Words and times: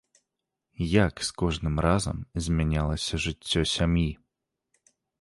Як 1.05 1.15
з 1.27 1.35
кожным 1.41 1.75
разам 1.87 2.17
змянялася 2.47 3.23
жыццё 3.29 3.61
сям'і? 3.77 4.11